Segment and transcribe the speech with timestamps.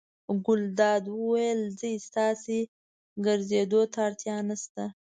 [0.45, 2.59] ګلداد وویل: ځئ ستاسې
[3.25, 4.83] ګرځېدو ته اړتیا نه شته.